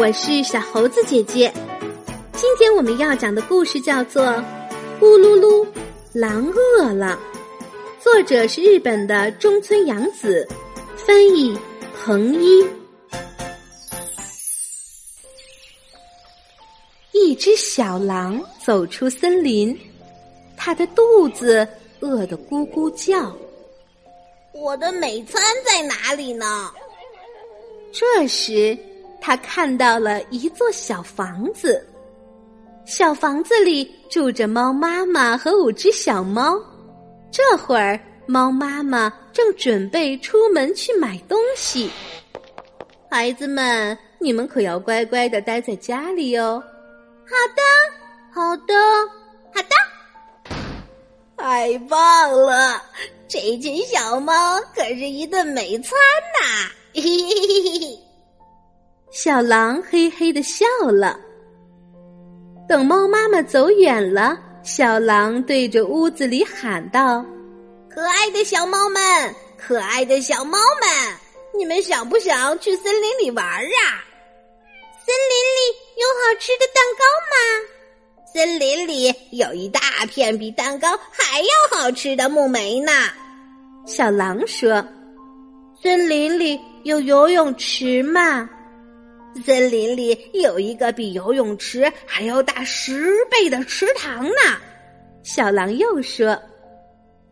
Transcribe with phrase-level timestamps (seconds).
[0.00, 1.52] 我是小猴子姐姐。
[2.32, 4.24] 今天我们要讲的故事叫做
[4.98, 5.66] 《咕噜噜，
[6.14, 7.20] 狼饿了》，
[8.02, 10.48] 作者是日本的中村洋子，
[10.96, 11.54] 翻译
[11.94, 12.66] 彭一。
[17.12, 19.78] 一只小狼走出森林，
[20.56, 21.68] 它的肚子
[22.00, 23.36] 饿得咕咕叫。
[24.54, 26.72] 我的美餐在哪里呢？
[27.92, 28.74] 这时，
[29.20, 31.86] 他看到了一座小房子，
[32.84, 36.58] 小房子里住着猫妈妈和五只小猫。
[37.30, 41.90] 这会儿，猫妈妈正准备出门去买东西。
[43.08, 46.62] 孩子们，你们可要乖乖的待在家里哦。
[47.24, 47.62] 好的，
[48.32, 48.74] 好的，
[49.54, 50.56] 好的，
[51.36, 52.82] 太棒了！
[53.28, 55.92] 这群小猫可是一顿美餐
[56.40, 56.70] 呐！
[56.94, 58.00] 嘿嘿嘿嘿嘿，
[59.10, 61.18] 小狼嘿嘿的笑了。
[62.68, 67.24] 等猫妈妈走远了，小狼对着屋子里喊道
[67.90, 70.88] ：“可爱的小猫们，可爱的小猫们，
[71.58, 73.82] 你们想不想去森林里玩啊？
[75.04, 75.60] 森林里
[75.96, 77.36] 有好吃的蛋糕吗？
[78.32, 82.92] 森林里有一大片比蛋糕还要好吃的木莓呢。”
[83.86, 84.84] 小狼说
[85.82, 88.48] ：“森林里。”有游泳池吗？
[89.44, 94.58] 森林里有一个比游泳池还要大十倍的池塘呢。
[95.22, 96.36] 小狼又说：“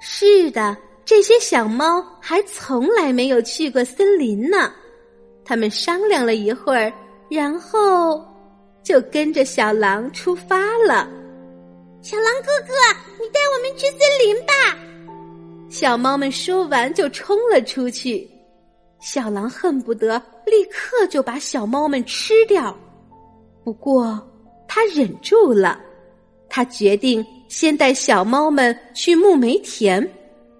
[0.00, 4.72] 是的，这些小猫还从来没有去过森林呢。”
[5.44, 6.92] 他们商量了一会儿，
[7.30, 8.20] 然后
[8.82, 11.08] 就跟着小狼出发了。
[12.02, 12.74] 小狼哥哥，
[13.18, 14.78] 你带我们去森林吧！
[15.68, 18.28] 小猫们说完就冲了出去。
[19.08, 22.76] 小狼恨不得立刻就把小猫们吃掉，
[23.62, 24.20] 不过
[24.66, 25.78] 他忍住了。
[26.48, 30.02] 他决定先带小猫们去木梅田，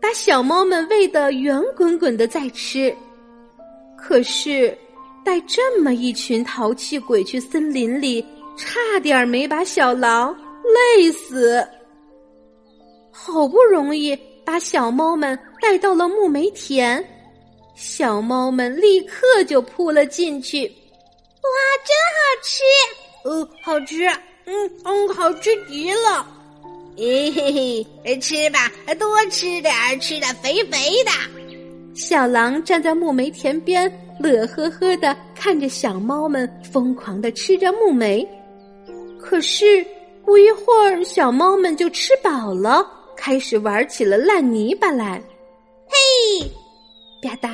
[0.00, 2.94] 把小猫们喂得圆滚滚的再吃。
[3.98, 4.78] 可是
[5.25, 8.25] 带这么一群淘气鬼去森林里，
[8.56, 10.32] 差点没把小狼
[10.97, 11.66] 累死。
[13.10, 17.04] 好不容易把小猫们带到了木梅田。
[17.76, 20.66] 小猫们立刻就扑了进去，
[21.42, 21.48] 哇，
[21.84, 22.64] 真好吃！
[23.28, 24.09] 哦，好吃，
[24.47, 26.26] 嗯嗯，好吃极了。
[26.97, 31.10] 嘿嘿嘿，吃吧，多吃点吃的肥肥的。
[31.94, 38.26] 小狼站在木梅田边，乐呵呵的看着小猫们疯狂的吃着木梅。
[39.20, 39.84] 可是
[40.25, 45.22] 不一会儿，小猫们就吃饱了，开始玩起了烂泥巴来。
[45.88, 46.50] 嘿！
[47.26, 47.48] 吧嗒，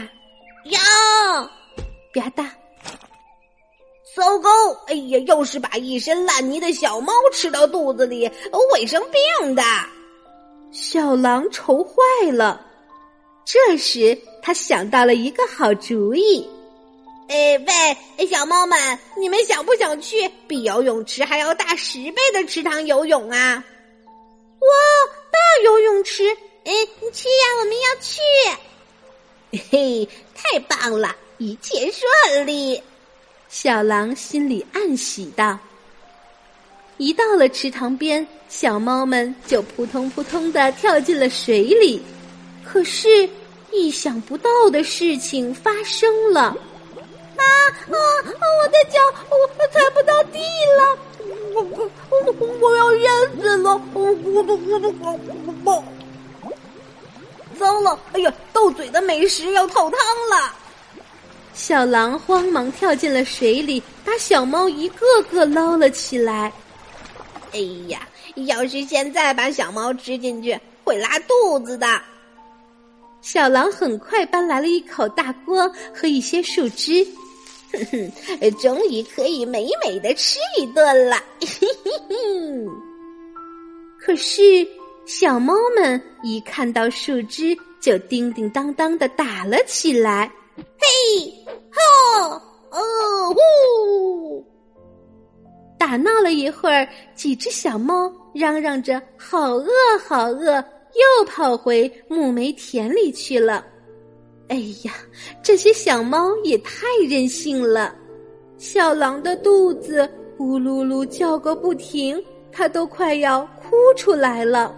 [0.71, 0.81] 呀，
[2.13, 2.47] 吧嗒，
[4.15, 4.51] 糟糕！
[4.87, 8.31] 哎呀，又是把一身烂泥的小猫吃到肚子里，
[8.71, 9.63] 会生病的。
[10.73, 12.67] 小狼愁坏了。
[13.47, 16.47] 这时，他想到了一个好主意。
[17.29, 17.59] 哎
[18.19, 23.65] 喂，小猫们，你们想不想去比游泳池还要大十倍的池塘游泳啊？
[24.61, 24.69] 哇，
[25.31, 26.29] 大游泳池！
[26.65, 28.21] 哎，你去呀，我们要去。
[29.71, 32.83] 嘿，太棒了，一切顺利。
[33.51, 35.59] 小狼心里暗喜道
[36.97, 42.03] ：“一到了池塘边，小猫们就扑通扑通的跳进了水里。
[42.65, 43.29] 可是，
[43.71, 46.41] 意想不到的事情发生了！
[46.41, 46.57] 啊
[47.43, 47.93] 啊！
[47.93, 48.99] 我的脚，
[49.29, 50.39] 我踩不到地
[50.79, 50.99] 了，
[51.55, 51.91] 我我
[52.39, 53.71] 我我要淹死了！
[53.93, 54.57] 我我我
[55.01, 55.42] 我我。”
[57.63, 57.97] 糟了！
[58.13, 60.53] 哎呀，斗嘴的美食要泡汤了！
[61.55, 66.53] 小狼慌忙跳进了水里，把小猫一个个捞了起来。
[67.53, 71.87] 哎呀，要是现在把小猫吃进去，会拉肚子的。
[73.21, 77.07] 小狼很快搬来了一口大锅和一些树枝，
[77.71, 77.87] 哼
[78.41, 81.17] 哼，终于可以美美的吃一顿了。
[84.01, 84.67] 可是。
[85.05, 90.31] 小猫们一看到树枝，就叮叮当当的打了起来。
[90.57, 91.33] 嘿，
[92.21, 92.41] 吼，
[92.71, 94.47] 哦，呼！
[95.79, 99.69] 打闹了一会儿，几只小猫嚷嚷着“好饿，
[100.07, 100.55] 好饿”，
[100.95, 103.65] 又跑回木梅田里去了。
[104.49, 104.93] 哎呀，
[105.43, 107.95] 这些小猫也太任性了！
[108.57, 110.09] 小狼的肚子
[110.39, 112.23] 咕噜噜叫个不停，
[112.53, 114.77] 它都快要哭出来了。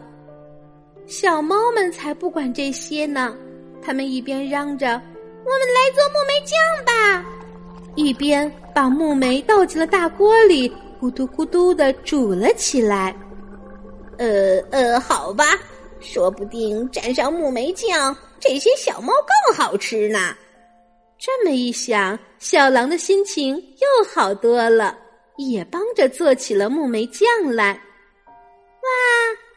[1.07, 3.37] 小猫们才不管这些呢，
[3.83, 4.87] 它们一边嚷着
[5.45, 7.25] “我们来做木梅酱吧”，
[7.95, 10.71] 一边把木莓倒进了大锅里，
[11.01, 13.15] 咕嘟咕嘟的煮了起来。
[14.17, 15.45] 呃呃，好吧，
[16.01, 19.13] 说不定蘸上木莓酱，这些小猫
[19.47, 20.35] 更好吃呢。
[21.19, 24.97] 这么一想，小狼的心情又好多了，
[25.37, 27.73] 也帮着做起了木莓酱来。
[28.85, 28.91] 哇，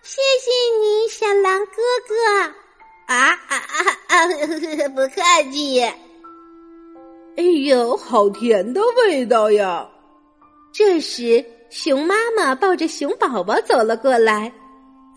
[0.08, 0.50] 谢谢
[0.80, 2.16] 你，小狼哥哥！
[3.14, 4.88] 啊啊啊啊！
[4.96, 5.22] 不客
[5.52, 5.82] 气。
[7.36, 9.86] 哎呦，好甜的味道呀！
[10.72, 14.50] 这时，熊妈妈抱着熊宝宝走了过来。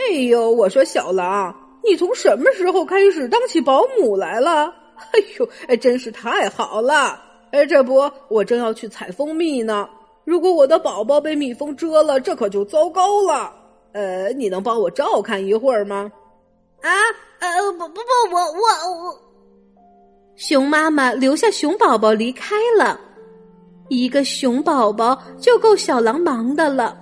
[0.01, 1.55] 哎呦，我说小狼，
[1.85, 4.75] 你从什么时候开始当起保姆来了？
[5.13, 7.17] 哎呦，哎，真是太好了！
[7.53, 9.89] 哎，这不，我正要去采蜂蜜呢。
[10.25, 13.55] 如果我的宝宝被蜜蜂蛰了，这可就糟糕了。
[13.93, 16.11] 呃，你能帮我照看一会儿吗？
[16.83, 16.91] 啊，
[17.41, 19.23] 呃，不不不，我我我。
[20.37, 22.99] 熊妈妈留下熊宝宝离开了，
[23.89, 26.97] 一个熊宝宝就够小狼忙的了。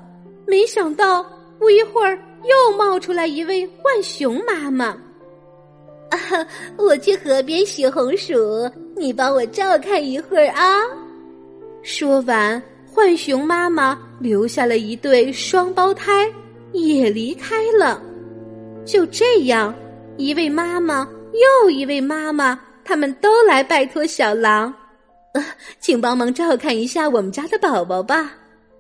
[0.47, 1.25] 没想到
[1.59, 4.87] 不一会儿又冒出来一位浣熊妈妈。
[6.11, 6.19] 啊，
[6.79, 8.35] 我去河边洗红薯，
[8.97, 10.81] 你帮我照看一会儿啊。
[11.83, 12.61] 说完，
[12.93, 16.27] 浣熊妈妈留下了一对双胞胎，
[16.73, 18.01] 也离开了。
[18.85, 19.75] 就这样，
[20.17, 21.07] 一位妈妈
[21.63, 22.59] 又一位妈妈。
[22.85, 24.73] 他们都来拜托小狼，
[25.35, 25.45] 呃，
[25.79, 28.33] 请帮忙照看一下我们家的宝宝吧。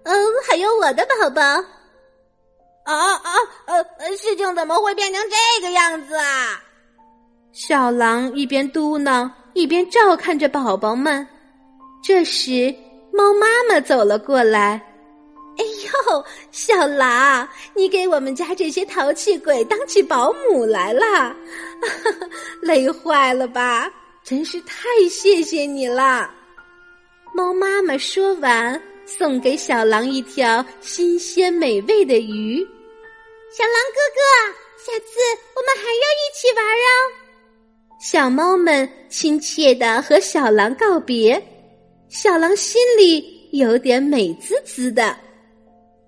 [0.05, 0.17] 嗯，
[0.49, 1.43] 还有我的宝宝。
[1.43, 3.35] 啊啊
[3.67, 6.59] 呃，事情怎么会变成这个样子啊？
[7.53, 11.27] 小狼一边嘟囔，一边照看着宝宝们。
[12.03, 12.75] 这时，
[13.13, 14.81] 猫妈妈走了过来。
[15.59, 21.37] 哎呦，小狼，你给我们家这些淘气鬼当起保姆来了，
[22.63, 23.91] 累坏了吧？
[24.23, 26.31] 真是太谢谢你了！
[27.35, 32.59] 猫妈妈说完，送给小狼一条新鲜美味的鱼。
[33.51, 35.19] 小狼哥哥，下次
[35.57, 36.91] 我们还要一起玩哦！
[38.01, 41.43] 小猫们亲切的和小狼告别，
[42.09, 45.17] 小狼心里有点美滋滋的。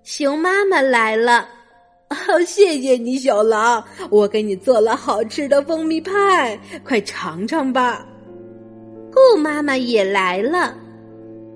[0.03, 1.47] 熊妈妈来了，
[2.45, 8.05] 谢谢你，小狼，我给你做了好吃的蜂蜜派，快尝尝吧。
[9.11, 10.75] 兔妈妈也来了，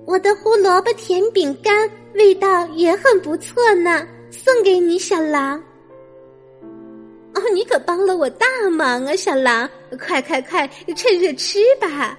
[0.06, 5.58] 我的胡萝卜甜饼干味道也很不错呢，送给你，小狼。
[7.34, 9.68] 哦，你可帮了我大忙啊，小狼，
[10.00, 12.18] 快快快，趁热吃吧。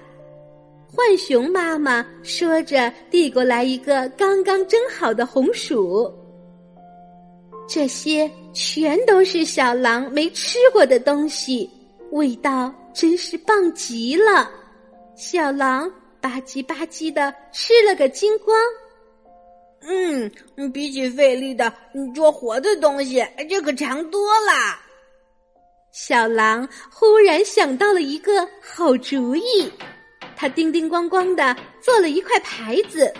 [0.95, 6.11] 浣熊妈妈说着，递过来一个刚刚蒸好的红薯。
[7.67, 11.69] 这些全都是小狼没吃过的东西，
[12.11, 14.49] 味道真是棒极了。
[15.15, 15.91] 小狼
[16.21, 18.57] 吧唧吧唧的吃了个精光。
[19.81, 20.31] 嗯，
[20.71, 21.71] 比起费力的
[22.15, 24.79] 捉活的东西，这可强多了。
[25.91, 29.71] 小狼忽然想到了一个好主意。
[30.35, 33.11] 他叮叮咣咣的做了一块牌子，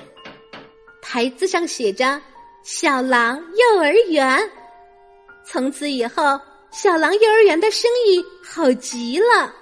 [1.02, 2.22] 牌子上写着
[2.64, 4.38] “小狼幼儿园”。
[5.46, 6.40] 从此以后，
[6.72, 9.54] 小狼幼儿园的生意好极了。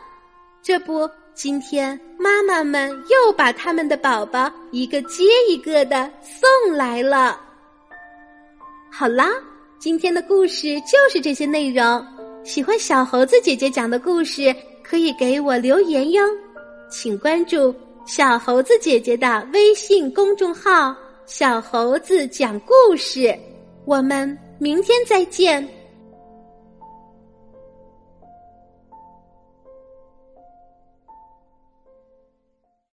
[0.63, 7.39] 这不，今天妈妈们又把他们的宝宝一个接一个的送来了。
[8.91, 9.29] 好啦，
[9.77, 12.03] 今天的故事就是这些内容。
[12.43, 16.23] 喜欢小猴子姐姐讲的故事，可以给我留言哟。
[16.89, 17.75] 请关注
[18.07, 23.35] 小猴子姐姐的微信公众号“小猴子讲故事”，
[23.85, 25.67] 我们明天再见。